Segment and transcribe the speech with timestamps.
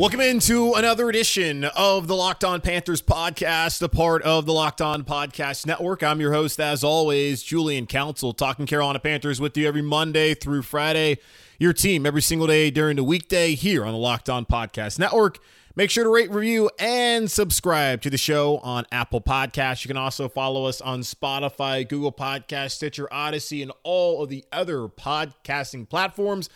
[0.00, 4.80] Welcome into another edition of the Locked On Panthers podcast, a part of the Locked
[4.80, 6.02] On Podcast Network.
[6.02, 10.62] I'm your host, as always, Julian Council, talking Carolina Panthers with you every Monday through
[10.62, 11.18] Friday.
[11.58, 15.38] Your team every single day during the weekday here on the Locked On Podcast Network.
[15.76, 19.84] Make sure to rate, review, and subscribe to the show on Apple Podcasts.
[19.84, 24.46] You can also follow us on Spotify, Google Podcasts, Stitcher, Audacy, and all of the
[24.50, 26.48] other podcasting platforms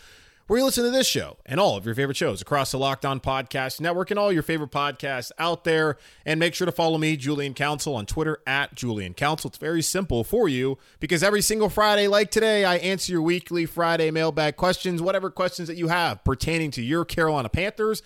[0.46, 3.06] where you listen to this show and all of your favorite shows across the Locked
[3.06, 5.96] On Podcast Network and all your favorite podcasts out there.
[6.26, 9.48] And make sure to follow me, Julian Council, on Twitter at Julian Council.
[9.48, 13.64] It's very simple for you because every single Friday, like today, I answer your weekly
[13.64, 18.02] Friday mailbag questions, whatever questions that you have pertaining to your Carolina Panthers.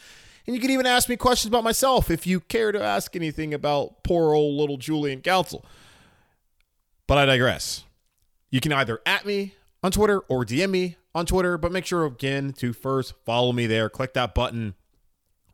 [0.47, 3.53] And you can even ask me questions about myself if you care to ask anything
[3.53, 5.65] about poor old little Julian Council.
[7.09, 7.85] But I digress.
[8.51, 12.05] You can either at me on Twitter or DM me on Twitter, but make sure
[12.05, 13.89] again to first follow me there.
[13.89, 14.75] Click that button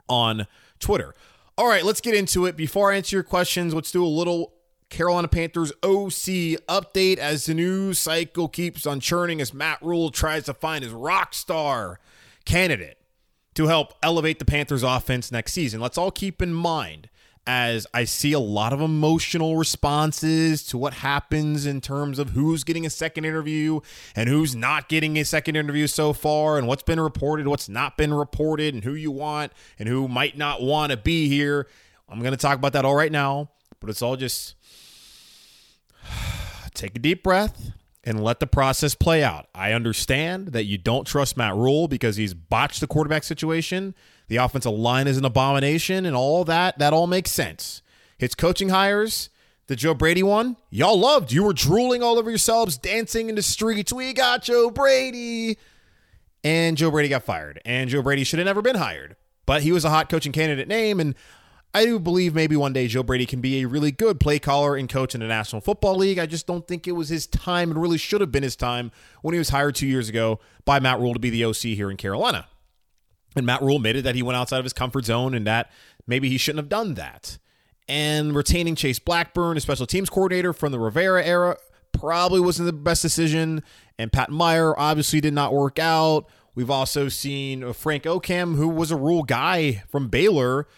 [0.09, 0.47] on
[0.79, 1.15] Twitter.
[1.57, 2.57] All right, let's get into it.
[2.57, 4.55] Before I answer your questions, let's do a little
[4.91, 10.45] Carolina Panthers OC update as the news cycle keeps on churning as Matt Rhule tries
[10.45, 12.01] to find his rock star
[12.45, 12.99] candidate
[13.55, 15.81] to help elevate the Panthers offense next season.
[15.81, 17.09] Let's all keep in mind
[17.47, 22.65] as I see a lot of emotional responses to what happens in terms of who's
[22.65, 23.81] getting a second interview
[24.17, 27.97] and who's not getting a second interview so far, and what's been reported, what's not
[27.97, 31.67] been reported, and who you want and who might not want to be here.
[32.09, 34.55] I'm going to talk about that all right now, but it's all just
[36.75, 37.73] take a deep breath
[38.05, 39.49] and let the process play out.
[39.55, 43.95] I understand that you don't trust Matt Rhule because he's botched the quarterback situation
[44.29, 46.79] the offensive line is an abomination and all that.
[46.79, 47.83] That all makes sense.
[48.19, 49.31] His coaching hires,
[49.67, 51.33] the Joe Brady one, y'all loved.
[51.33, 53.93] You were drooling all over yourselves, dancing in the streets.
[53.93, 55.59] We got Joe Brady.
[56.43, 57.61] And Joe Brady got fired.
[57.65, 59.17] And Joe Brady should have never been hired.
[59.47, 61.01] But he was a hot coaching candidate name.
[61.01, 61.15] And
[61.73, 64.77] I do believe maybe one day Joe Brady can be a really good play caller
[64.77, 66.19] and coach in the National Football League.
[66.19, 67.71] I just don't think it was his time.
[67.71, 68.93] and really should have been his time
[69.23, 71.91] when he was hired two years ago by Matt Rhule to be the OC here
[71.91, 72.47] in Carolina.
[73.37, 75.71] And Matt Rhule admitted that he went outside of his comfort zone and that
[76.07, 77.39] maybe he shouldn't have done that.
[77.89, 81.57] And retaining Chase Blackburn, a special teams coordinator from the Rivera era,
[81.93, 83.63] probably wasn't the best decision.
[83.99, 86.29] And Pat Meyer obviously did not work out.
[86.55, 90.69] We've also seen Frank Okam, who was a Rhule guy from Baylor.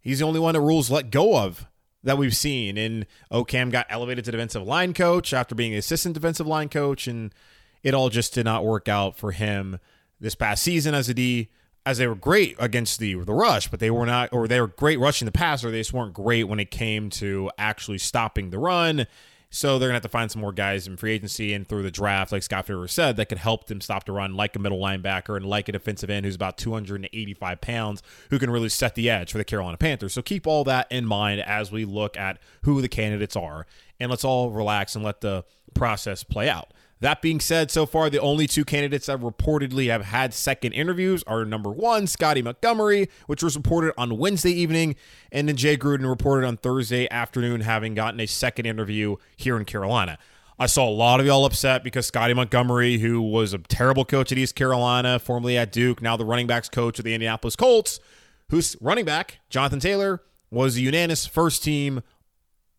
[0.00, 1.66] He's the only one that Rhule's let go of
[2.02, 2.78] that we've seen.
[2.78, 7.34] And Okam got elevated to defensive line coach after being assistant defensive line coach, and
[7.82, 9.78] it all just did not work out for him
[10.18, 11.50] this past season as a D
[11.86, 14.66] as they were great against the the rush, but they were not, or they were
[14.66, 15.70] great rushing the passer.
[15.70, 19.06] They just weren't great when it came to actually stopping the run.
[19.50, 21.90] So they're gonna have to find some more guys in free agency and through the
[21.92, 24.80] draft, like Scott Fitterer said, that could help them stop the run, like a middle
[24.80, 29.08] linebacker and like a defensive end who's about 285 pounds, who can really set the
[29.08, 30.12] edge for the Carolina Panthers.
[30.12, 33.64] So keep all that in mind as we look at who the candidates are,
[34.00, 36.72] and let's all relax and let the process play out.
[37.00, 41.22] That being said, so far the only two candidates that reportedly have had second interviews
[41.26, 44.96] are number one, Scotty Montgomery, which was reported on Wednesday evening,
[45.30, 49.66] and then Jay Gruden reported on Thursday afternoon having gotten a second interview here in
[49.66, 50.16] Carolina.
[50.58, 54.32] I saw a lot of y'all upset because Scotty Montgomery, who was a terrible coach
[54.32, 58.00] at East Carolina, formerly at Duke, now the running backs coach of the Indianapolis Colts,
[58.48, 62.02] whose running back, Jonathan Taylor, was a unanimous first team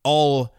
[0.03, 0.55] all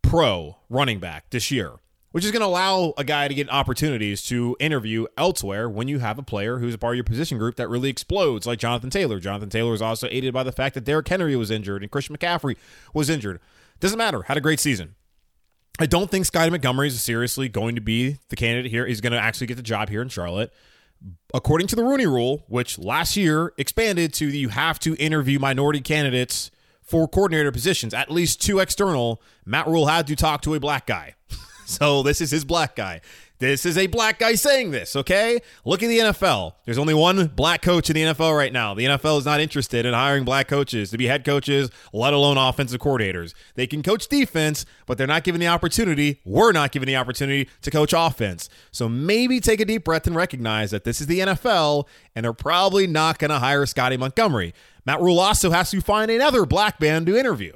[0.00, 1.79] pro running back this year
[2.12, 6.00] which is going to allow a guy to get opportunities to interview elsewhere when you
[6.00, 8.90] have a player who's a part of your position group that really explodes, like Jonathan
[8.90, 9.20] Taylor.
[9.20, 12.16] Jonathan Taylor is also aided by the fact that Derrick Henry was injured and Christian
[12.16, 12.56] McCaffrey
[12.92, 13.40] was injured.
[13.78, 14.22] Doesn't matter.
[14.22, 14.96] Had a great season.
[15.78, 18.86] I don't think Scottie Montgomery is seriously going to be the candidate here.
[18.86, 20.52] He's going to actually get the job here in Charlotte.
[21.32, 25.80] According to the Rooney Rule, which last year expanded to you have to interview minority
[25.80, 26.50] candidates
[26.82, 30.86] for coordinator positions, at least two external, Matt Rhule had to talk to a black
[30.86, 31.14] guy.
[31.70, 33.00] So this is his black guy.
[33.38, 35.40] This is a black guy saying this, okay?
[35.64, 36.54] Look at the NFL.
[36.64, 38.74] There's only one black coach in the NFL right now.
[38.74, 42.36] The NFL is not interested in hiring black coaches to be head coaches, let alone
[42.36, 43.32] offensive coordinators.
[43.54, 46.20] They can coach defense, but they're not given the opportunity.
[46.24, 48.50] We're not given the opportunity to coach offense.
[48.72, 52.32] So maybe take a deep breath and recognize that this is the NFL and they're
[52.32, 54.52] probably not going to hire Scotty Montgomery.
[54.84, 57.52] Matt Rhule also has to find another black man to interview.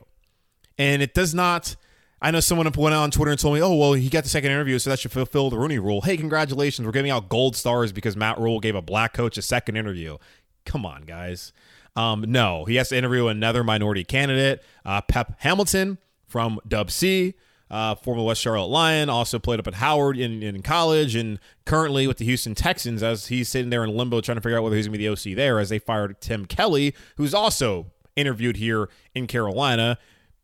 [0.79, 1.77] And it does not
[2.25, 4.51] I know someone went on Twitter and told me, "Oh, well, he got the second
[4.51, 6.87] interview, so that should fulfill the Rooney Rule." Hey, congratulations!
[6.87, 10.17] We're giving out gold stars because Matt Rhule gave a black coach a second interview.
[10.65, 11.53] Come on, guys.
[11.95, 17.35] Um, no, he has to interview another minority candidate, uh, Pep Hamilton from Dub C,
[17.71, 22.07] uh, former West Charlotte Lion, also played up at Howard in, in college, and currently
[22.07, 24.77] with the Houston Texans as he's sitting there in limbo trying to figure out whether
[24.77, 28.57] he's going to be the OC there as they fired Tim Kelly, who's also interviewed
[28.57, 29.99] here in Carolina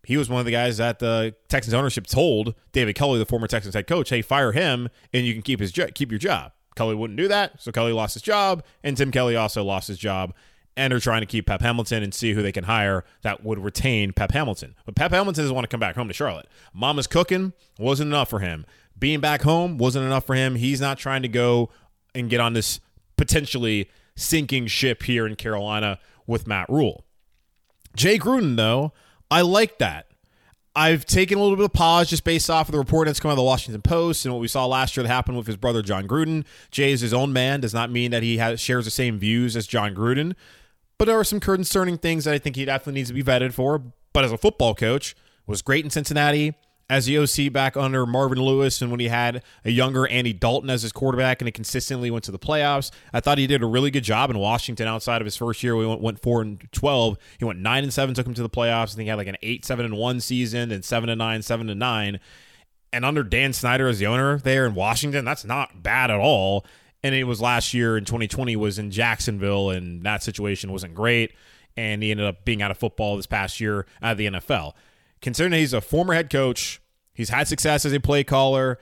[0.05, 3.47] he was one of the guys that the Texans ownership told David Culley, the former
[3.47, 6.95] Texans head coach, "Hey, fire him, and you can keep his keep your job." Culley
[6.95, 10.35] wouldn't do that, so Culley lost his job, and Tim Kelly also lost his job.
[10.77, 13.59] And they're trying to keep Pep Hamilton and see who they can hire that would
[13.59, 14.77] retain Pep Hamilton.
[14.87, 16.47] But Pep Hamilton doesn't want to come back home to Charlotte.
[16.73, 18.65] Mama's cooking wasn't enough for him.
[18.99, 20.55] Being back home wasn't enough for him.
[20.55, 21.71] He's not trying to go
[22.15, 22.81] and get on this
[23.17, 27.05] potentially sinking ship here in Carolina with Matt Rhule.
[27.97, 28.93] Jay Gruden, though,
[29.31, 30.07] I like that.
[30.75, 33.31] I've taken a little bit of pause just based off of the report that's come
[33.31, 35.57] out of the Washington Post and what we saw last year that happened with his
[35.57, 36.45] brother Jon Gruden.
[36.71, 39.57] Jay is his own man, does not mean that he has, shares the same views
[39.57, 40.35] as Jon Gruden,
[40.97, 43.53] but there are some concerning things that I think he definitely needs to be vetted
[43.53, 43.83] for.
[44.13, 45.17] But as a football coach,
[45.47, 46.55] was great in Cincinnati,
[46.91, 50.69] as the OC back under Marvin Lewis and when he had a younger Andy Dalton
[50.71, 52.91] as his quarterback and he consistently went to the playoffs.
[53.13, 55.77] I thought he did a really good job in Washington outside of his first year.
[55.77, 57.17] We went, went four and twelve.
[57.39, 58.93] He went nine and seven, took him to the playoffs.
[58.93, 61.43] I think he had like an eight, seven and one season, and seven and nine,
[61.43, 62.19] seven and nine.
[62.93, 66.67] And under Dan Snyder as the owner there in Washington, that's not bad at all.
[67.05, 71.35] And it was last year in 2020 was in Jacksonville, and that situation wasn't great.
[71.77, 74.73] And he ended up being out of football this past year out of the NFL
[75.21, 76.81] considering he's a former head coach,
[77.13, 78.79] he's had success as a play caller.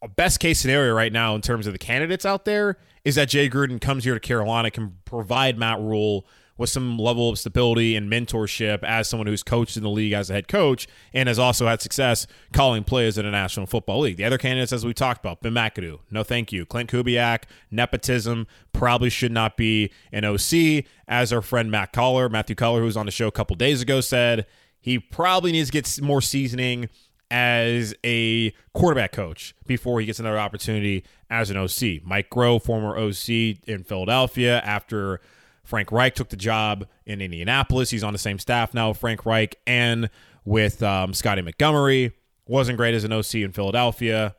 [0.00, 3.28] A best case scenario right now in terms of the candidates out there is that
[3.28, 6.26] Jay Gruden comes here to Carolina, can provide Matt Rhule
[6.58, 10.28] with some level of stability and mentorship as someone who's coached in the league as
[10.28, 14.16] a head coach and has also had success calling plays in a National Football League.
[14.16, 16.66] The other candidates, as we talked about, Ben McAdoo, no thank you.
[16.66, 20.84] Clint Kubiak, nepotism, probably should not be an OC.
[21.06, 23.80] As our friend Matt Coller, Matthew Coller, who was on the show a couple days
[23.80, 24.44] ago, said,
[24.80, 26.88] he probably needs to get more seasoning
[27.30, 32.02] as a quarterback coach before he gets another opportunity as an OC.
[32.04, 35.20] Mike Groh, former OC in Philadelphia, after
[35.62, 37.90] Frank Reich took the job in Indianapolis.
[37.90, 40.08] He's on the same staff now, Frank Reich, and
[40.44, 42.12] with um, Scotty Montgomery.
[42.46, 44.34] Wasn't great as an OC in Philadelphia.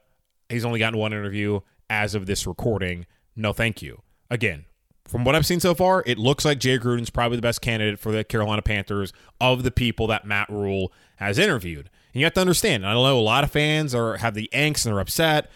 [0.49, 1.59] He's only gotten one interview
[1.89, 3.05] as of this recording.
[3.35, 4.01] No, thank you.
[4.31, 4.65] Again,
[5.09, 7.99] from what I've seen so far, it looks like Jay Gruden's probably the best candidate
[7.99, 9.11] for the Carolina Panthers
[9.41, 11.89] of the people that Matt Rhule has interviewed.
[12.13, 14.85] And you have to understand, I know a lot of fans are have the angst
[14.85, 15.49] and they're upset.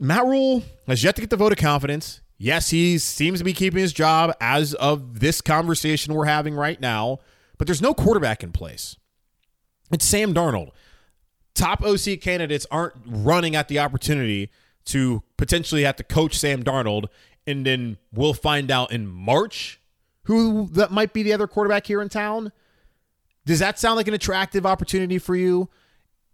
[0.00, 2.20] Matt Rhule has yet to get the vote of confidence.
[2.36, 6.80] Yes, he seems to be keeping his job as of this conversation we're having right
[6.80, 7.18] now,
[7.56, 8.96] but there's no quarterback in place.
[9.92, 10.70] It's Sam Darnold.
[11.54, 14.50] Top OC candidates aren't running at the opportunity
[14.84, 17.06] to potentially have to coach Sam Darnold
[17.48, 19.80] and then we'll find out in March
[20.24, 22.52] who that might be the other quarterback here in town.
[23.46, 25.70] Does that sound like an attractive opportunity for you?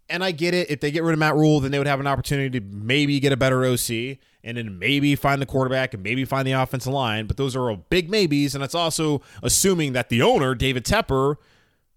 [0.09, 0.69] And I get it.
[0.69, 3.21] If they get rid of Matt Rhule, then they would have an opportunity to maybe
[3.21, 6.91] get a better OC and then maybe find the quarterback and maybe find the offensive
[6.91, 7.25] line.
[7.25, 8.53] But those are all big maybes.
[8.53, 11.37] And it's also assuming that the owner, David Tepper,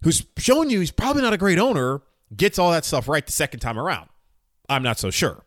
[0.03, 2.01] who's shown you he's probably not a great owner,
[2.35, 4.09] gets all that stuff right the second time around.
[4.69, 5.45] I'm not so sure.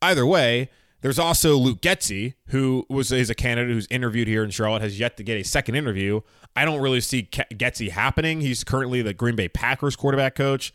[0.00, 0.70] Either way,
[1.02, 4.98] there's also Luke Getsy, who was is a candidate who's interviewed here in Charlotte, has
[4.98, 6.20] yet to get a second interview.
[6.54, 8.40] I don't really see Getzey happening.
[8.40, 10.72] He's currently the Green Bay Packers quarterback coach.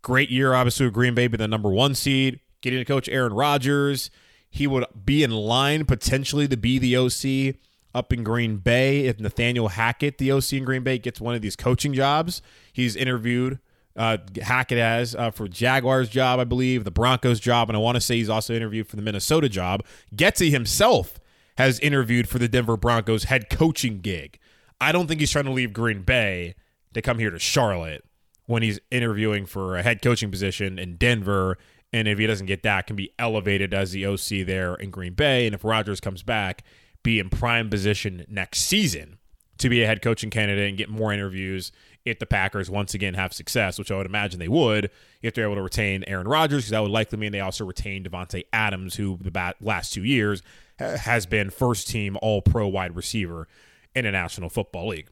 [0.00, 3.32] Great year, obviously, with Green Bay being the number one seed, getting to coach Aaron
[3.32, 4.10] Rodgers.
[4.48, 7.56] He would be in line potentially to be the OC
[7.94, 11.42] up in Green Bay if Nathaniel Hackett, the OC in Green Bay, gets one of
[11.42, 12.40] these coaching jobs.
[12.72, 13.58] He's interviewed
[13.98, 17.96] uh, Hackett has uh, for Jaguars job, I believe, the Broncos job, and I want
[17.96, 19.84] to say he's also interviewed for the Minnesota job.
[20.14, 21.18] Getsy himself
[21.58, 24.38] has interviewed for the Denver Broncos head coaching gig.
[24.80, 26.54] I don't think he's trying to leave Green Bay
[26.94, 28.04] to come here to Charlotte
[28.46, 31.58] when he's interviewing for a head coaching position in Denver.
[31.92, 35.14] And if he doesn't get that, can be elevated as the OC there in Green
[35.14, 35.46] Bay.
[35.46, 36.62] And if Rodgers comes back,
[37.02, 39.18] be in prime position next season
[39.58, 41.72] to be a head coaching candidate and get more interviews
[42.08, 44.90] if the Packers once again have success, which I would imagine they would,
[45.22, 48.04] if they're able to retain Aaron Rodgers, because that would likely mean they also retain
[48.04, 50.42] Davante Adams, who the last two years
[50.78, 53.48] has been first team All Pro wide receiver
[53.94, 55.08] in a National Football League.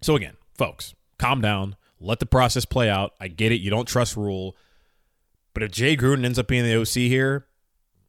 [0.00, 3.12] So again, folks, calm down, let the process play out.
[3.20, 4.56] I get it, you don't trust Rhule,
[5.54, 7.46] but if Jay Gruden ends up being the OC here,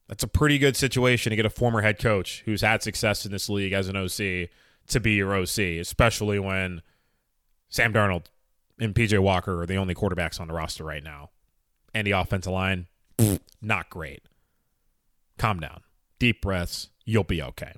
[0.07, 3.31] that's a pretty good situation to get a former head coach who's had success in
[3.31, 4.49] this league as an OC
[4.87, 6.81] to be your OC, especially when
[7.73, 8.25] Sam Darnold
[8.79, 11.31] and PJ Walker are the only quarterbacks on the roster right now.
[11.91, 12.85] And the offensive line,
[13.63, 14.21] not great.
[15.39, 15.81] Calm down.
[16.19, 16.89] Deep breaths.
[17.03, 17.73] You'll be okay.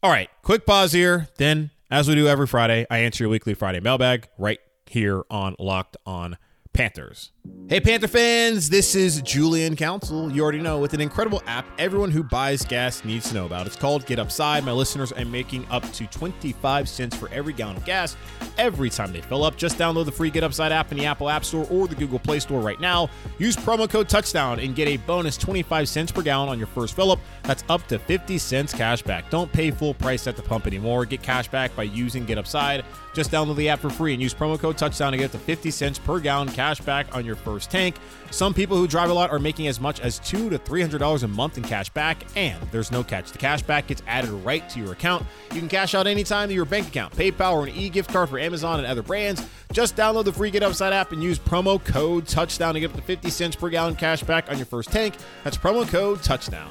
[0.00, 1.26] All right, quick pause here.
[1.38, 5.56] Then, as we do every Friday, I answer your weekly Friday mailbag right here on
[5.58, 6.38] Locked On
[6.72, 7.32] Panthers.
[7.70, 10.28] Hey, Panther fans, this is Julian Council.
[10.32, 13.64] You already know with an incredible app everyone who buys gas needs to know about.
[13.64, 14.64] It's called Get Upside.
[14.64, 18.16] My listeners are making up to 25 cents for every gallon of gas
[18.58, 19.56] every time they fill up.
[19.56, 22.18] Just download the free Get Upside app in the Apple App Store or the Google
[22.18, 23.08] Play Store right now.
[23.38, 26.96] Use promo code Touchdown and get a bonus 25 cents per gallon on your first
[26.96, 27.20] fill up.
[27.44, 29.30] That's up to 50 cents cash back.
[29.30, 31.06] Don't pay full price at the pump anymore.
[31.06, 32.84] Get cash back by using Get Upside.
[33.14, 35.70] Just download the app for free and use promo code touchdown to get the 50
[35.70, 37.96] cents per gallon cash back on your first tank.
[38.30, 40.98] Some people who drive a lot are making as much as two to three hundred
[40.98, 43.32] dollars a month in cash back, and there's no catch.
[43.32, 45.26] The cash back gets added right to your account.
[45.52, 48.38] You can cash out anytime to your bank account, PayPal, or an e-gift card for
[48.38, 49.44] Amazon and other brands.
[49.72, 52.96] Just download the free Get Upside app and use promo code touchdown to get up
[52.96, 55.14] to 50 cents per gallon cash back on your first tank.
[55.44, 56.70] That's promo code touchdown.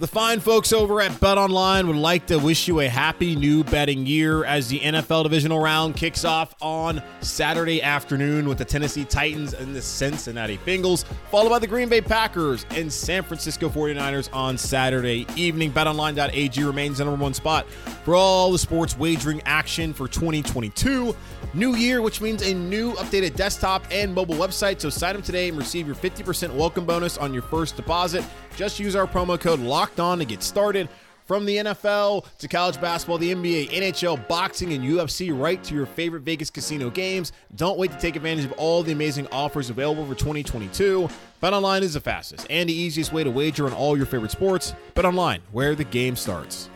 [0.00, 3.64] The fine folks over at Bet Online would like to wish you a happy new
[3.64, 9.04] betting year as the NFL divisional round kicks off on Saturday afternoon with the Tennessee
[9.04, 14.32] Titans and the Cincinnati Bengals, followed by the Green Bay Packers and San Francisco 49ers
[14.32, 15.72] on Saturday evening.
[15.72, 17.68] BetOnline.ag remains the number one spot
[18.04, 21.12] for all the sports wagering action for 2022.
[21.54, 24.80] New year, which means a new updated desktop and mobile website.
[24.80, 28.24] So sign up today and receive your 50% welcome bonus on your first deposit.
[28.54, 30.88] Just use our promo code LOCKED ON to get started.
[31.26, 35.84] From the NFL to college basketball, the NBA, NHL, boxing, and UFC, right to your
[35.84, 37.32] favorite Vegas casino games.
[37.54, 41.06] Don't wait to take advantage of all the amazing offers available for 2022.
[41.42, 44.74] BetOnline is the fastest and the easiest way to wager on all your favorite sports.
[44.94, 46.70] BetOnline, where the game starts.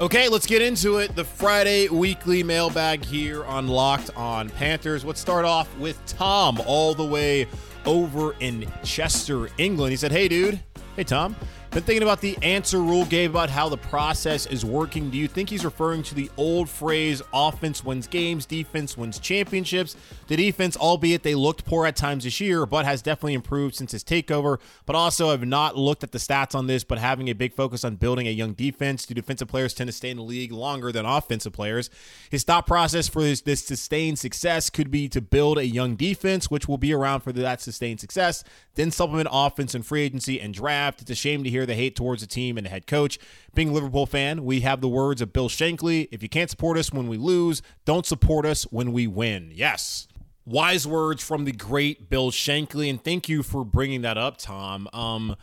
[0.00, 1.16] Okay, let's get into it.
[1.16, 5.04] The Friday weekly mailbag here on Locked on Panthers.
[5.04, 7.48] Let's start off with Tom, all the way
[7.84, 9.90] over in Chester, England.
[9.90, 10.60] He said, Hey, dude.
[10.94, 11.34] Hey, Tom.
[11.70, 15.10] Been thinking about the answer Rhule gave about how the process is working.
[15.10, 19.94] Do you think he's referring to the old phrase offense wins games, defense wins championships?
[20.28, 23.92] The defense, albeit they looked poor at times this year, but has definitely improved since
[23.92, 24.58] his takeover.
[24.86, 27.84] But also I've not looked at the stats on this, but having a big focus
[27.84, 29.04] on building a young defense.
[29.04, 31.90] Do defensive players tend to stay in the league longer than offensive players?
[32.30, 36.50] His thought process for this, this sustained success could be to build a young defense,
[36.50, 38.42] which will be around for that sustained success,
[38.74, 41.02] then supplement offense and free agency and draft.
[41.02, 43.18] It's a shame to hear the hate towards the team and the head coach.
[43.54, 46.78] Being a Liverpool fan, we have the words of Bill Shankly if you can't support
[46.78, 49.50] us when we lose, don't support us when we win.
[49.52, 50.08] Yes.
[50.44, 54.88] Wise words from the great Bill Shankly, and thank you for bringing that up, Tom.
[54.92, 55.36] Um,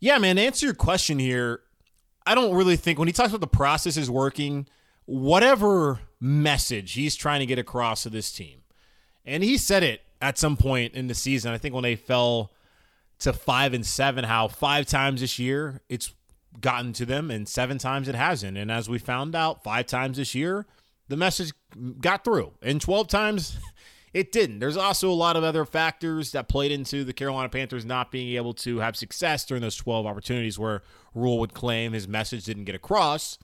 [0.00, 1.60] yeah, man, answer your question here,
[2.26, 4.66] I don't really think when he talks about the process is working,
[5.04, 8.62] whatever message he's trying to get across to this team,
[9.24, 11.52] and he said it at some point in the season.
[11.52, 12.50] I think when they fell
[13.20, 16.12] to five and seven, how five times this year it's
[16.60, 18.56] gotten to them and seven times it hasn't.
[18.56, 20.66] And as we found out, five times this year,
[21.08, 21.52] the message
[22.00, 22.52] got through.
[22.62, 23.58] And 12 times
[24.14, 24.58] it didn't.
[24.58, 28.34] There's also a lot of other factors that played into the Carolina Panthers not being
[28.36, 30.82] able to have success during those 12 opportunities where
[31.14, 33.38] Rhule would claim his message didn't get across.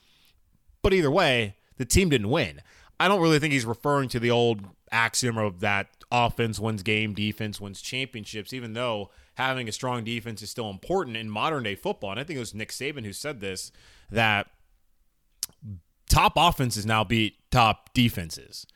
[0.83, 2.63] But either way, the team didn't win.
[2.99, 7.13] I don't really think he's referring to the old axiom of that offense wins game,
[7.13, 11.75] defense wins championships, even though having a strong defense is still important in modern day
[11.75, 12.11] football.
[12.11, 13.71] And I think it was Nick Saban who said this
[14.11, 14.49] that
[16.09, 18.67] top offenses now beat top defenses,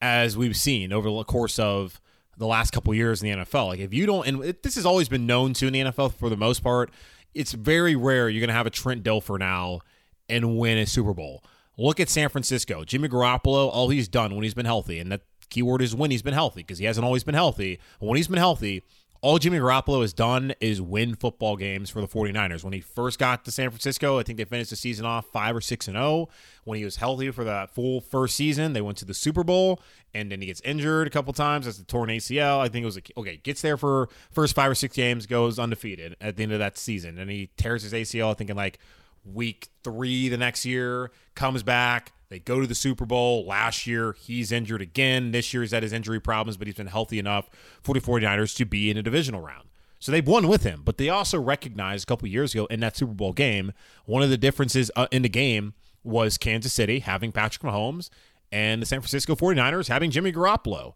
[0.00, 2.00] as we've seen over the course of
[2.36, 3.68] the last couple years in the NFL.
[3.68, 6.28] Like if you don't, and this has always been known to in the NFL for
[6.28, 6.90] the most part,
[7.34, 9.80] it's very rare you're going to have a Trent Dilfer now
[10.28, 11.44] and win a Super Bowl.
[11.76, 12.84] Look at San Francisco.
[12.84, 16.22] Jimmy Garoppolo, all he's done when he's been healthy, and that keyword is when he's
[16.22, 17.78] been healthy because he hasn't always been healthy.
[18.00, 18.82] When he's been healthy,
[19.20, 22.62] all Jimmy Garoppolo has done is win football games for the 49ers.
[22.62, 25.56] When he first got to San Francisco, I think they finished the season off 5
[25.56, 26.28] or 6 and 0.
[26.64, 29.80] When he was healthy for that full first season, they went to the Super Bowl
[30.14, 31.66] and then he gets injured a couple times.
[31.66, 32.60] That's the torn ACL.
[32.60, 36.16] I think it was okay, gets there for first 5 or 6 games, goes undefeated
[36.20, 38.78] at the end of that season and he tears his ACL I think in like
[39.24, 43.46] week 3 the next year, comes back they go to the Super Bowl.
[43.46, 45.30] Last year, he's injured again.
[45.30, 47.48] This year, he's had his injury problems, but he's been healthy enough
[47.82, 49.68] for the 49ers to be in a divisional round.
[49.98, 52.96] So they've won with him, but they also recognized a couple years ago in that
[52.96, 53.72] Super Bowl game,
[54.04, 58.08] one of the differences uh, in the game was Kansas City having Patrick Mahomes
[58.52, 60.94] and the San Francisco 49ers having Jimmy Garoppolo.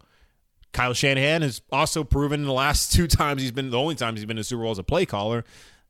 [0.72, 4.20] Kyle Shanahan has also proven in the last two times he's been the only times
[4.20, 5.44] he's been in the Super Bowl as a play caller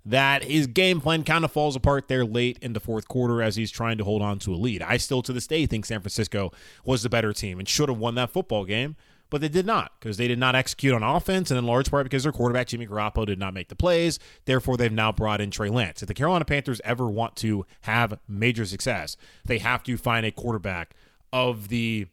[0.04, 3.56] that his game plan kind of falls apart there late in the fourth quarter as
[3.56, 4.82] he's trying to hold on to a lead.
[4.82, 6.52] I still to this day think San Francisco
[6.84, 8.96] was the better team and should have won that football game,
[9.30, 12.04] but they did not because they did not execute on offense and in large part
[12.04, 14.18] because their quarterback Jimmy Garoppolo did not make the plays.
[14.44, 16.02] Therefore, they've now brought in Trey Lance.
[16.02, 20.32] If the Carolina Panthers ever want to have major success, they have to find a
[20.32, 20.94] quarterback
[21.32, 22.08] of the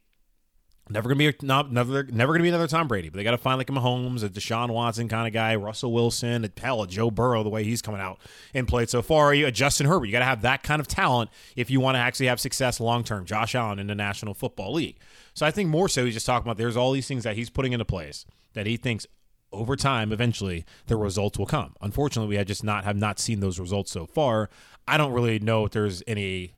[0.92, 3.32] Never gonna be a, not never never gonna be another Tom Brady, but they got
[3.32, 6.82] to find like a Mahomes, a Deshaun Watson kind of guy, Russell Wilson, a, hell,
[6.82, 8.20] a Joe Burrow the way he's coming out
[8.56, 9.34] and played so far.
[9.34, 11.96] You a Justin Herbert, you got to have that kind of talent if you want
[11.96, 13.26] to actually have success long term.
[13.26, 14.98] Josh Allen in the National Football League.
[15.36, 17.52] So I think more so he's just talking about there's all these things that he's
[17.52, 19.06] putting into place that he thinks
[19.52, 21.76] over time eventually the results will come.
[21.82, 24.50] Unfortunately, we have just not have not seen those results so far.
[24.88, 26.54] I don't really know if there's any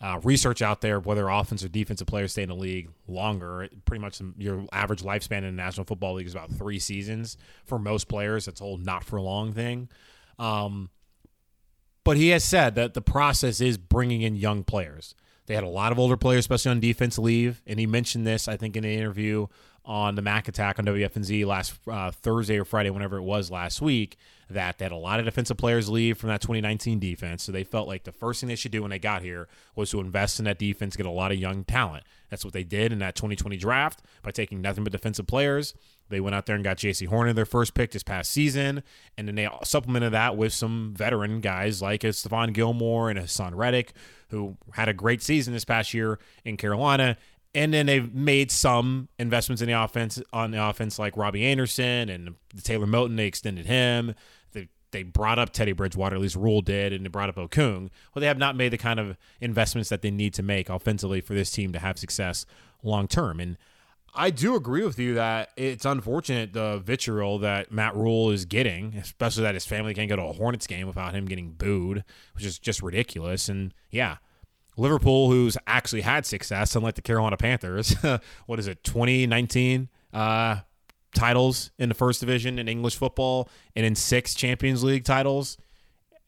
[0.00, 3.68] uh, research out there whether offensive or defensive players stay in the league longer.
[3.84, 7.78] Pretty much your average lifespan in the National Football League is about three seasons for
[7.78, 8.48] most players.
[8.48, 9.88] It's a whole not for long thing.
[10.38, 10.90] Um,
[12.04, 15.14] but he has said that the process is bringing in young players.
[15.46, 18.48] They had a lot of older players, especially on defense, leave, and he mentioned this,
[18.48, 19.46] I think, in an interview
[19.84, 23.82] on the Mac Attack on WFNZ last uh, Thursday or Friday, whenever it was last
[23.82, 24.16] week,
[24.48, 27.42] that they had a lot of defensive players leave from that 2019 defense.
[27.42, 29.90] So they felt like the first thing they should do when they got here was
[29.90, 32.04] to invest in that defense, get a lot of young talent.
[32.30, 35.74] That's what they did in that 2020 draft by taking nothing but defensive players.
[36.08, 38.82] They went out there and got Jaycee Horn, their first pick this past season,
[39.16, 43.22] and then they supplemented that with some veteran guys like a Stephon Gilmore and a
[43.22, 43.92] Haason Reddick,
[44.28, 47.16] who had a great season this past year in Carolina
[47.54, 52.08] and then they've made some investments in the offense on the offense, like Robbie Anderson
[52.08, 53.16] and Taylor Moton.
[53.16, 54.14] They extended him.
[54.52, 57.90] They they brought up Teddy Bridgewater, at least Rhule did, and they brought up Okung.
[58.14, 61.20] Well, they have not made the kind of investments that they need to make offensively
[61.20, 62.44] for this team to have success
[62.82, 63.40] long term.
[63.40, 63.56] And
[64.16, 68.94] I do agree with you that it's unfortunate the vitriol that Matt Rhule is getting,
[68.94, 72.44] especially that his family can't go to a Hornets game without him getting booed, which
[72.44, 73.48] is just ridiculous.
[73.48, 74.18] And yeah,
[74.76, 77.94] Liverpool, who's actually had success, unlike the Carolina Panthers,
[78.46, 80.56] what is it, 2019 uh,
[81.14, 85.56] titles in the first division in English football and in six Champions League titles.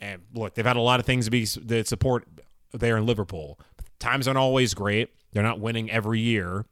[0.00, 2.26] And look, they've had a lot of things to be that support
[2.72, 3.58] there in Liverpool.
[3.98, 5.10] Times aren't always great.
[5.32, 6.66] They're not winning every year.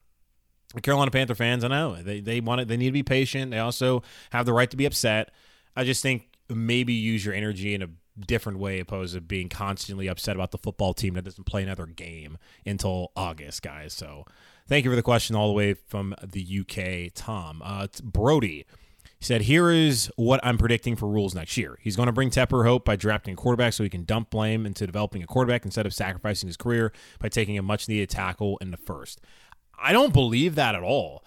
[0.74, 2.68] The Carolina Panther fans, I know they they want it.
[2.68, 3.50] They need to be patient.
[3.52, 5.30] They also have the right to be upset.
[5.76, 10.08] I just think maybe use your energy in a different way opposed to being constantly
[10.08, 13.92] upset about the football team that doesn't play another game until August, guys.
[13.92, 14.24] So
[14.68, 17.62] thank you for the question all the way from the UK, Tom.
[17.64, 18.66] Uh, Brody
[19.20, 21.78] said, Here is what I'm predicting for Rhule's next year.
[21.80, 24.66] He's going to bring Tepper hope by drafting a quarterback so he can dump blame
[24.66, 28.58] into developing a quarterback instead of sacrificing his career by taking a much needed tackle
[28.58, 29.20] in the first.
[29.78, 31.24] I don't believe that at all.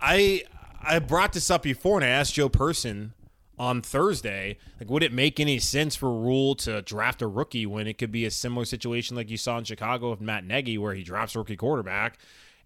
[0.00, 0.44] I
[0.80, 3.14] I brought this up before and I asked Joe Person
[3.58, 4.58] on Thursday.
[4.80, 8.12] Like, would it make any sense for Rhule to draft a rookie when it could
[8.12, 11.38] be a similar situation like you saw in Chicago with Matt Nagy, where he a
[11.38, 12.18] rookie quarterback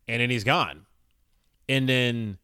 [0.06, 0.86] and then he's gone?
[1.68, 2.38] And then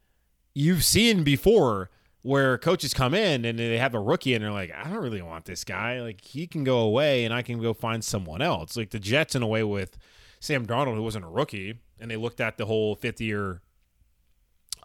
[0.55, 1.91] you've seen before
[2.23, 5.23] where coaches come in and they have a rookie and they're like, I don't really
[5.23, 6.01] want this guy.
[6.01, 8.77] Like, he can go away and I can go find someone else.
[8.77, 9.99] Like, the Jets, in a way, with
[10.41, 13.61] Sam Darnold, who wasn't a rookie, and they looked at the whole fifth year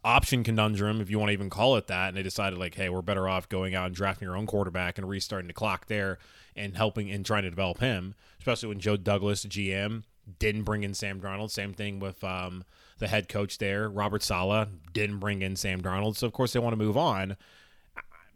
[0.04, 2.10] option conundrum, if you want to even call it that.
[2.10, 4.98] And they decided, like, hey, we're better off going out and drafting our own quarterback
[4.98, 6.20] and restarting the clock there
[6.56, 10.04] and helping and trying to develop him, especially when Joe Douglas, GM,
[10.38, 11.52] didn't bring in Sam Darnold.
[11.52, 12.64] Same thing with um,
[13.00, 16.16] the head coach there, Robert Saleh, didn't bring in Sam Darnold.
[16.16, 17.38] So, of course, they want to move on.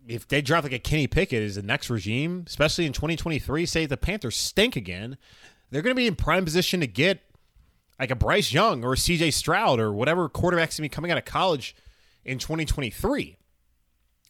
[0.08, 3.86] If they draft like a Kenny Pickett is the next regime, especially in 2023, say
[3.86, 5.18] the Panthers stink again,
[5.70, 7.22] they're going to be in prime position to get
[8.04, 11.18] like a Bryce Young or a CJ Stroud or whatever quarterback's to be coming out
[11.18, 11.74] of college
[12.26, 13.38] in 2023.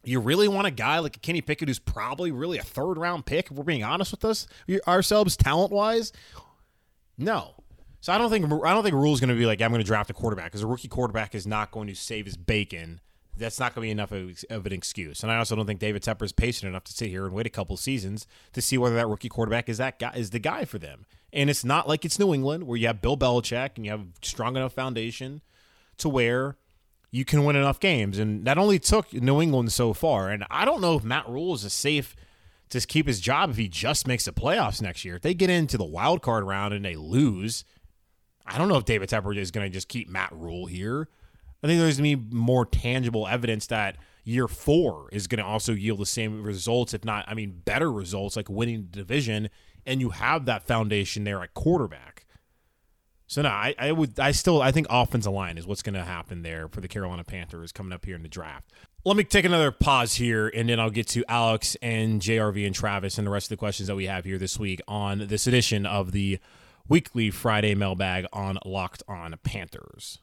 [0.03, 3.25] You really want a guy like a Kenny Pickett who's probably really a third round
[3.25, 4.45] pick, if we're being honest with us
[4.87, 6.13] ourselves talent wise?
[7.17, 7.55] No.
[7.99, 10.11] So I don't think I don't think Rhule's going to be like I'm to draft
[10.11, 13.01] a quarterback because a rookie quarterback is not going to save his bacon
[13.35, 15.23] that's not going to be enough of, an excuse.
[15.23, 17.47] And I also don't think David Tepper is patient enough to sit here and wait
[17.47, 20.65] a couple seasons to see whether that rookie quarterback is that guy is the guy
[20.65, 21.05] for them.
[21.31, 24.05] And it's not like it's New England where you have Bill Belichick and you have
[24.21, 25.41] strong enough foundation
[25.97, 26.57] to where
[27.11, 28.19] you can win enough games.
[28.19, 30.29] And that only took New England so far.
[30.29, 32.15] And I don't know if Matt Rhule is safe
[32.69, 35.15] to keep his job if he just makes the playoffs next year.
[35.15, 37.65] If they get into the wild card round and they lose,
[38.45, 41.07] I don't know if David Tepper is going to just keep Matt Rhule here.
[41.63, 45.45] I think there's going to be more tangible evidence that year four is going to
[45.45, 49.49] also yield the same results, if not, I mean, better results, like winning the division,
[49.85, 52.25] and you have that foundation there at quarterback.
[53.27, 56.03] So no, I, I would, I still, I think offensive line is what's going to
[56.03, 58.71] happen there for the Carolina Panthers coming up here in the draft.
[59.05, 62.75] Let me take another pause here, and then I'll get to Alex and JRV and
[62.75, 65.47] Travis and the rest of the questions that we have here this week on this
[65.47, 66.39] edition of the
[66.87, 70.19] weekly Friday mailbag on Locked On Panthers.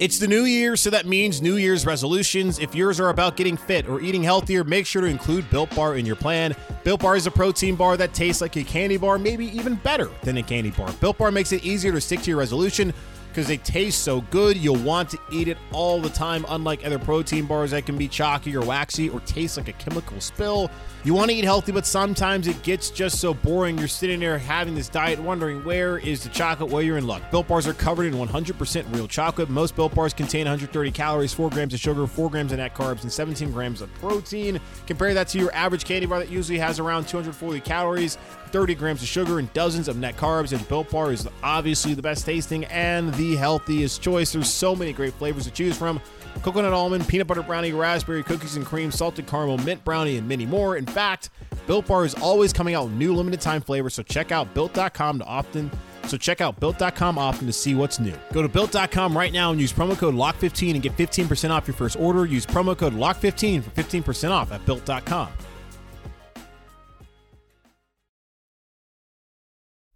[0.00, 2.58] It's the new year, so that means New Year's resolutions.
[2.58, 5.94] If yours are about getting fit or eating healthier, make sure to include Built Bar
[5.96, 6.56] in your plan.
[6.82, 10.10] Built Bar is a protein bar that tastes like a candy bar, maybe even better
[10.22, 10.90] than a candy bar.
[11.00, 12.92] Built Bar makes it easier to stick to your resolution
[13.28, 14.56] because they taste so good.
[14.56, 18.08] You'll want to eat it all the time, unlike other protein bars that can be
[18.08, 20.72] chalky or waxy or taste like a chemical spill.
[21.04, 23.76] You want to eat healthy, but sometimes it gets just so boring.
[23.76, 26.70] You're sitting there having this diet, wondering where is the chocolate?
[26.70, 27.30] Well, you're in luck.
[27.30, 29.50] Built bars are covered in 100% real chocolate.
[29.50, 33.02] Most Built bars contain 130 calories, 4 grams of sugar, 4 grams of net carbs,
[33.02, 34.58] and 17 grams of protein.
[34.86, 39.02] Compare that to your average candy bar that usually has around 240 calories, 30 grams
[39.02, 40.54] of sugar, and dozens of net carbs.
[40.54, 44.32] And Built Bar is obviously the best tasting and the healthiest choice.
[44.32, 46.00] There's so many great flavors to choose from
[46.42, 50.46] coconut almond, peanut butter brownie, raspberry cookies and cream, salted caramel, mint brownie, and many
[50.46, 50.76] more.
[50.76, 51.30] In fact,
[51.66, 55.18] Built Bar is always coming out with new limited time flavors, so check out built.com
[55.20, 55.70] to often
[56.08, 58.14] so check out built.com often to see what's new.
[58.32, 61.74] Go to built.com right now and use promo code LOCK15 and get 15% off your
[61.74, 62.26] first order.
[62.26, 65.28] Use promo code LOCK15 for 15% off at built.com.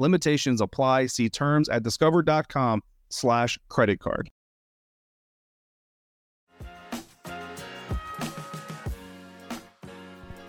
[0.00, 1.06] Limitations apply.
[1.06, 4.30] See terms at discover.com slash credit card.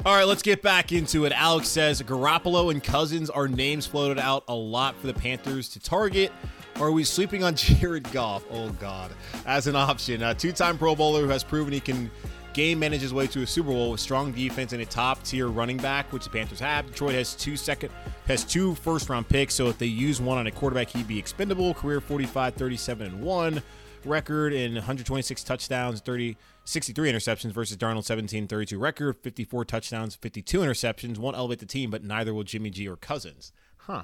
[0.04, 1.32] All right, let's get back into it.
[1.32, 5.80] Alex says Garoppolo and Cousins are names floated out a lot for the Panthers to
[5.80, 6.32] target.
[6.78, 8.44] Are we sleeping on Jared Goff?
[8.50, 9.12] Oh, God.
[9.46, 10.24] As an option.
[10.24, 12.10] A two time Pro Bowler who has proven he can
[12.54, 15.48] game manage his way to a Super Bowl with strong defense and a top tier
[15.48, 16.88] running back, which the Panthers have.
[16.88, 17.92] Detroit has two second
[18.28, 21.20] has two first round picks, so if they use one on a quarterback, he'd be
[21.20, 21.74] expendable.
[21.74, 23.64] Career 45, 37, and 1
[24.06, 30.60] record in 126 touchdowns, 30 63 interceptions versus Darnold 17 32 record, 54 touchdowns, 52
[30.60, 31.18] interceptions.
[31.18, 33.52] Won't elevate the team, but neither will Jimmy G or Cousins.
[33.78, 34.04] Huh.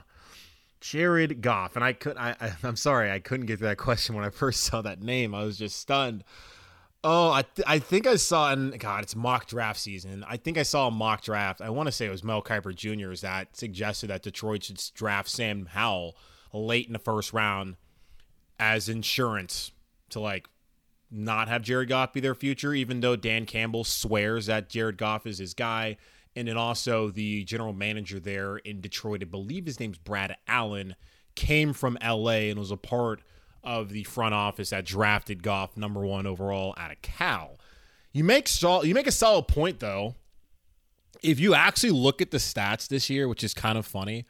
[0.80, 4.16] Jared Goff, and I could I, I am sorry I couldn't get to that question
[4.16, 5.34] when I first saw that name.
[5.34, 6.24] I was just stunned.
[7.04, 10.26] Oh, I th- I think I saw and God, it's mock draft season.
[10.28, 11.62] I think I saw a mock draft.
[11.62, 13.14] I want to say it was Mel Kiper Jr.
[13.22, 16.18] that suggested that Detroit should draft Sam Howell
[16.54, 17.76] late in the first round
[18.60, 19.72] as insurance
[20.10, 20.48] to like
[21.10, 25.26] not have Jared Goff be their future, even though Dan Campbell swears that Jared Goff
[25.26, 25.98] is his guy.
[26.36, 30.96] And then also the general manager there in Detroit, I believe his name's Brad Allen,
[31.36, 33.22] came from LA and was a part
[33.64, 37.58] of the front office that drafted Goff number one overall out of Cal.
[38.12, 40.16] You make sol- you make a solid point though.
[41.24, 44.26] If you actually look at the stats this year, which is kind of funny,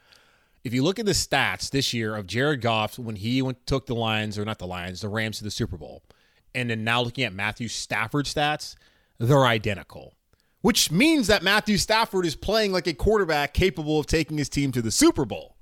[0.64, 3.86] if you look at the stats this year of Jared Goff when he went took
[3.86, 6.02] the Lions or not the Lions, the Rams to the Super Bowl,
[6.54, 8.74] and then now looking at Matthew Stafford stats,
[9.18, 10.14] they're identical.
[10.60, 14.72] Which means that Matthew Stafford is playing like a quarterback capable of taking his team
[14.72, 15.56] to the Super Bowl.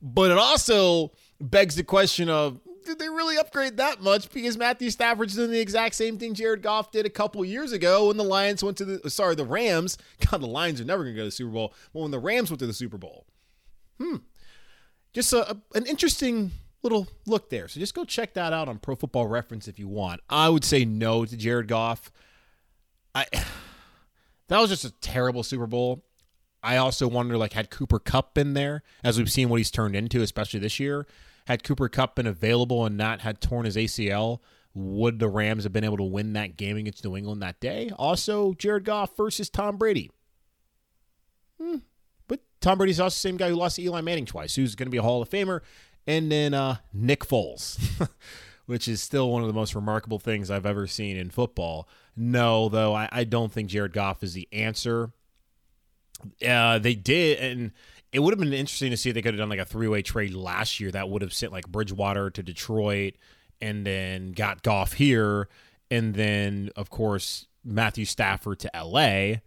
[0.00, 4.30] But it also begs the question of did they really upgrade that much?
[4.30, 8.08] Because Matthew Stafford's doing the exact same thing Jared Goff did a couple years ago
[8.08, 9.98] when the Lions went to the sorry, the Rams.
[10.30, 11.74] God, the Lions are never gonna go to the Super Bowl.
[11.92, 13.26] Well, when the Rams went to the Super Bowl.
[14.00, 14.16] Hmm.
[15.12, 16.50] Just a, a, an interesting
[16.82, 17.68] little look there.
[17.68, 20.20] So just go check that out on Pro Football Reference if you want.
[20.28, 22.10] I would say no to Jared Goff.
[23.14, 23.26] I
[24.48, 26.04] that was just a terrible Super Bowl.
[26.62, 29.94] I also wonder like had Cooper Kupp been there, as we've seen what he's turned
[29.94, 31.06] into, especially this year.
[31.48, 34.40] Had Cooper Kupp been available and not had torn his ACL,
[34.74, 37.90] Would the Rams have been able to win that game against New England that day?
[37.96, 40.10] Also, Jared Goff versus Tom Brady.
[41.58, 41.76] Hmm.
[42.26, 44.88] But Tom Brady's also the same guy who lost to Eli Manning twice, who's going
[44.88, 45.60] to be a Hall of Famer.
[46.06, 47.78] And then uh, Nick Foles,
[48.66, 51.88] which is still one of the most remarkable things I've ever seen in football.
[52.14, 55.12] No, though, I, I don't think Jared Goff is the answer.
[56.46, 57.72] Uh, they did, and
[58.12, 59.88] it would have been interesting to see if they could have done like a three
[59.88, 63.14] way trade last year that would have sent like Bridgewater to Detroit
[63.60, 65.48] and then got Goff here.
[65.90, 69.40] And then, of course, Matthew Stafford to LA.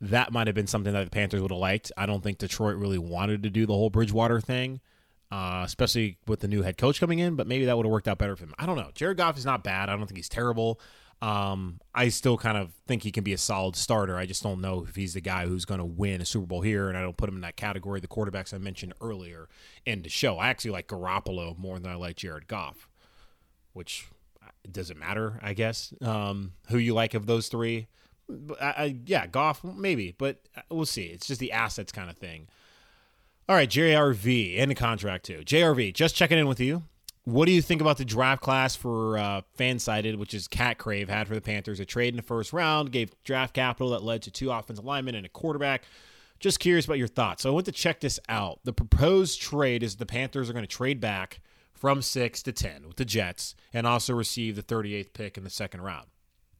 [0.00, 1.92] That might have been something that the Panthers would have liked.
[1.96, 4.80] I don't think Detroit really wanted to do the whole Bridgewater thing,
[5.30, 8.08] uh, especially with the new head coach coming in, but maybe that would have worked
[8.08, 8.54] out better for him.
[8.58, 8.90] I don't know.
[8.94, 9.90] Jared Goff is not bad.
[9.90, 10.80] I don't think he's terrible.
[11.22, 14.16] Um, I still kind of think he can be a solid starter.
[14.16, 16.62] I just don't know if he's the guy who's going to win a Super Bowl
[16.62, 18.00] here, and I don't put him in that category.
[18.00, 19.48] The quarterbacks I mentioned earlier
[19.84, 22.88] in the show, I actually like Garoppolo more than I like Jared Goff,
[23.74, 24.06] which
[24.42, 25.92] uh, doesn't matter, I guess.
[26.00, 27.88] Um, who you like of those three?
[28.60, 31.04] I, I, yeah, Goff maybe, but uh, we'll see.
[31.06, 32.48] It's just the assets kind of thing.
[33.46, 35.42] All right, JRV and the contract too.
[35.44, 36.84] JRV, just checking in with you.
[37.24, 41.08] What do you think about the draft class for uh, Fansided, which is Cat Crave
[41.08, 41.78] had for the Panthers?
[41.78, 45.14] A trade in the first round gave draft capital that led to two offensive linemen
[45.14, 45.84] and a quarterback.
[46.38, 47.42] Just curious about your thoughts.
[47.42, 48.60] So I went to check this out.
[48.64, 51.40] The proposed trade is the Panthers are going to trade back
[51.74, 55.50] from six to ten with the Jets and also receive the 38th pick in the
[55.50, 56.06] second round.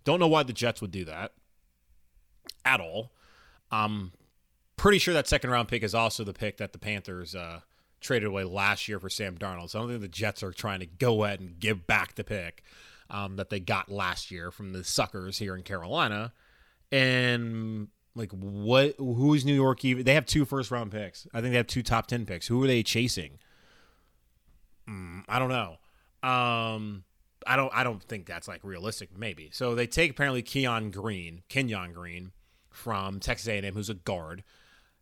[0.05, 1.33] Don't know why the Jets would do that
[2.65, 3.13] at all.
[3.71, 4.13] I'm
[4.77, 7.61] pretty sure that second round pick is also the pick that the Panthers uh,
[8.01, 9.71] traded away last year for Sam Darnold.
[9.71, 12.25] So I don't think the Jets are trying to go ahead and give back the
[12.25, 12.63] pick
[13.11, 16.33] um, that they got last year from the suckers here in Carolina.
[16.91, 18.95] And like, what?
[18.99, 20.05] Who's New York even?
[20.05, 21.27] They have two first round picks.
[21.33, 22.47] I think they have two top ten picks.
[22.47, 23.39] Who are they chasing?
[24.89, 25.77] Mm, I don't know.
[26.29, 27.05] Um,
[27.47, 27.73] I don't.
[27.75, 29.17] I don't think that's like realistic.
[29.17, 29.51] Maybe.
[29.53, 32.33] So they take apparently Keon Green, Kenyon Green,
[32.71, 34.43] from Texas A&M, who's a guard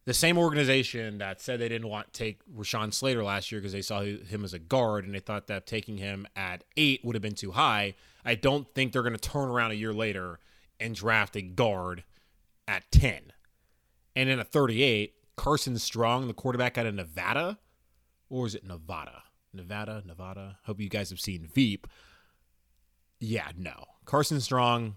[0.09, 3.75] the same organization that said they didn't want to take Rashawn Slater last year because
[3.75, 7.15] they saw him as a guard and they thought that taking him at eight would
[7.15, 7.95] have been too high.
[8.25, 10.39] I don't think they're going to turn around a year later
[10.81, 12.05] and draft a guard
[12.67, 13.21] at 10.
[14.17, 17.59] And then a 38, Carson Strong, the quarterback out of Nevada,
[18.31, 19.25] or is it Nevada?
[19.53, 20.57] Nevada, Nevada.
[20.65, 21.87] Hope you guys have seen Veep.
[23.21, 23.85] Yeah, no.
[24.07, 24.97] Carson Strong,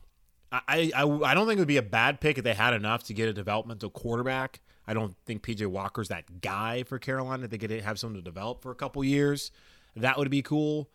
[0.51, 3.03] I, I, I don't think it would be a bad pick if they had enough
[3.03, 7.47] to get a developmental quarterback I don't think PJ Walker's that guy for Carolina.
[7.47, 9.51] They could have someone to develop for a couple years.
[9.95, 10.89] That would be cool.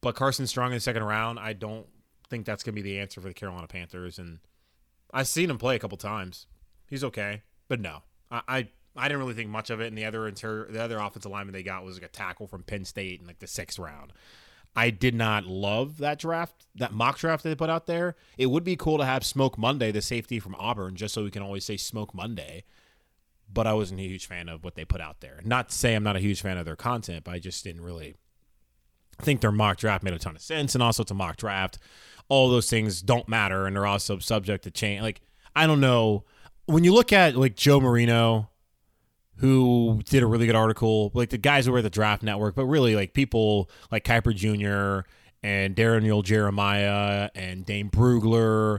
[0.00, 1.86] But Carson Strong in the second round, I don't
[2.28, 4.18] think that's going to be the answer for the Carolina Panthers.
[4.18, 4.40] And
[5.12, 6.46] I've seen him play a couple times.
[6.86, 9.86] He's okay, but no, I, I I didn't really think much of it.
[9.86, 12.84] And the other the other offensive lineman they got was like a tackle from Penn
[12.84, 14.12] State in like the sixth round.
[14.74, 18.16] I did not love that draft, that mock draft they put out there.
[18.38, 21.30] It would be cool to have Smoke Monday, the safety from Auburn, just so we
[21.30, 22.64] can always say Smoke Monday.
[23.52, 25.40] But I wasn't a huge fan of what they put out there.
[25.44, 27.82] Not to say I'm not a huge fan of their content, but I just didn't
[27.82, 28.14] really
[29.20, 30.74] think their mock draft made a ton of sense.
[30.74, 31.78] And also, to mock draft,
[32.28, 35.02] all those things don't matter, and they're also subject to change.
[35.02, 35.20] Like
[35.54, 36.24] I don't know
[36.64, 38.48] when you look at like Joe Marino
[39.42, 42.54] who did a really good article, like the guys who were at the Draft Network,
[42.54, 45.04] but really like people like Kiper Jr.
[45.42, 48.78] and Daniel Jeremiah and Dane Brugler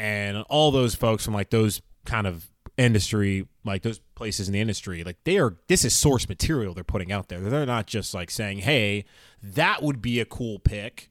[0.00, 4.60] and all those folks from like those kind of industry, like those places in the
[4.60, 5.56] industry, like they are.
[5.68, 7.38] This is source material they're putting out there.
[7.38, 9.04] They're not just like saying, "Hey,
[9.40, 11.10] that would be a cool pick,"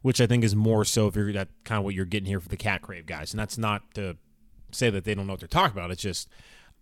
[0.00, 2.40] which I think is more so if you're that kind of what you're getting here
[2.40, 4.16] for the Cat Crave guys, and that's not to
[4.72, 5.92] say that they don't know what they're talking about.
[5.92, 6.28] It's just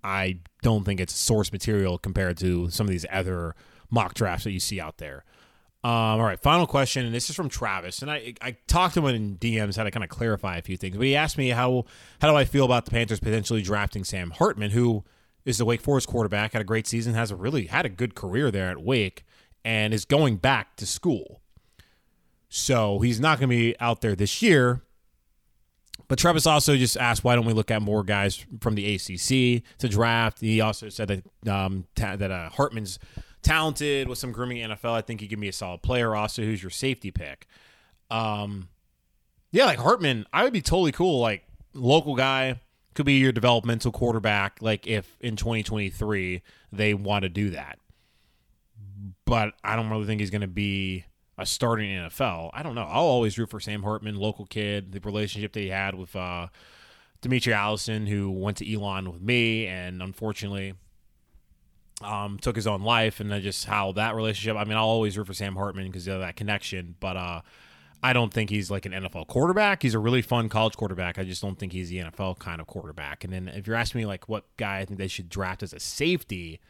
[0.02, 3.54] I don't think it's source material compared to some of these other
[3.90, 5.24] mock drafts that you see out there.
[5.82, 8.02] Um, all right, final question, and this is from Travis.
[8.02, 10.76] And I I talked to him in DMs how to kind of clarify a few
[10.76, 11.86] things, but he asked me how
[12.20, 15.04] how do I feel about the Panthers potentially drafting Sam Hartman, who
[15.46, 18.14] is the Wake Forest quarterback, had a great season, has a really had a good
[18.14, 19.24] career there at Wake,
[19.64, 21.40] and is going back to school.
[22.50, 24.82] So he's not going to be out there this year,
[26.10, 29.62] but Travis also just asked, why don't we look at more guys from the ACC
[29.78, 30.40] to draft?
[30.40, 32.98] He also said that um, ta- that uh, Hartman's
[33.42, 34.90] talented with some grooming NFL.
[34.90, 36.16] I think he can be a solid player.
[36.16, 37.46] Also, who's your safety pick?
[38.10, 38.70] Um,
[39.52, 41.20] yeah, like Hartman, I would be totally cool.
[41.20, 41.44] Like
[41.74, 42.60] local guy
[42.94, 44.58] could be your developmental quarterback.
[44.60, 46.42] Like if in 2023
[46.72, 47.78] they want to do that,
[49.24, 51.04] but I don't really think he's going to be
[51.40, 52.50] a starting NFL.
[52.52, 52.82] I don't know.
[52.82, 56.48] I'll always root for Sam Hartman, local kid, the relationship that he had with uh,
[57.22, 60.74] Dimitri Allison, who went to Elon with me, and unfortunately
[62.02, 64.56] um, took his own life, and then just how that relationship.
[64.56, 66.94] I mean, I'll always root for Sam Hartman because of that connection.
[67.00, 67.40] But uh,
[68.02, 69.82] I don't think he's like an NFL quarterback.
[69.82, 71.18] He's a really fun college quarterback.
[71.18, 73.24] I just don't think he's the NFL kind of quarterback.
[73.24, 75.72] And then if you're asking me like what guy I think they should draft as
[75.72, 76.60] a safety,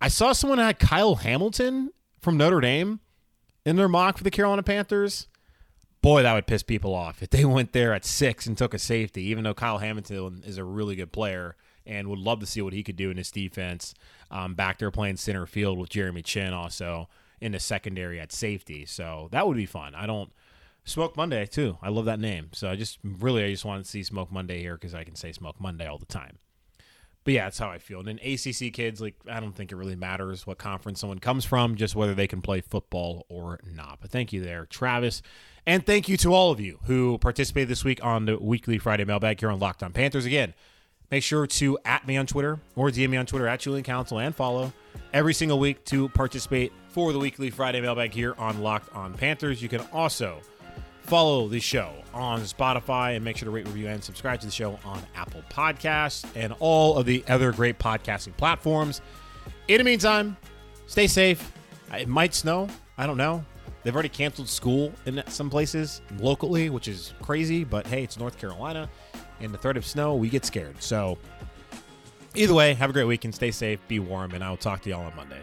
[0.00, 1.90] I saw someone had Kyle Hamilton
[2.20, 3.00] from Notre Dame
[3.64, 5.26] in their mock for the Carolina Panthers.
[6.02, 8.78] Boy, that would piss people off if they went there at six and took a
[8.78, 12.60] safety, even though Kyle Hamilton is a really good player and would love to see
[12.60, 13.94] what he could do in his defense.
[14.30, 17.08] Um, back there playing center field with Jeremy Chin also
[17.40, 18.86] in the secondary at safety.
[18.86, 19.94] So that would be fun.
[19.94, 20.32] I don't
[20.84, 21.78] Smoke Monday too.
[21.82, 22.50] I love that name.
[22.52, 25.16] So I just really I just wanted to see Smoke Monday here because I can
[25.16, 26.38] say Smoke Monday all the time.
[27.26, 27.98] But yeah, that's how I feel.
[27.98, 31.44] And then ACC kids, like I don't think it really matters what conference someone comes
[31.44, 33.98] from, just whether they can play football or not.
[34.00, 35.22] But thank you there, Travis,
[35.66, 39.04] and thank you to all of you who participated this week on the weekly Friday
[39.04, 40.24] mailbag here on Locked On Panthers.
[40.24, 40.54] Again,
[41.10, 44.20] make sure to at me on Twitter or DM me on Twitter at Julian Council
[44.20, 44.72] and follow
[45.12, 49.60] every single week to participate for the weekly Friday mailbag here on Locked On Panthers.
[49.60, 50.42] You can also
[51.06, 54.52] follow the show on Spotify and make sure to rate, review, and subscribe to the
[54.52, 59.00] show on Apple Podcasts and all of the other great podcasting platforms.
[59.68, 60.36] In the meantime,
[60.86, 61.52] stay safe.
[61.92, 62.68] Uh, it might snow.
[62.98, 63.44] I don't know.
[63.82, 68.36] They've already canceled school in some places locally, which is crazy, but hey, it's North
[68.38, 68.88] Carolina.
[69.40, 70.82] In the threat of snow, we get scared.
[70.82, 71.18] So,
[72.34, 73.34] either way, have a great weekend.
[73.34, 75.42] Stay safe, be warm, and I will talk to y'all on Monday.